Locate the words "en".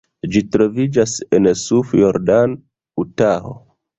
1.39-1.49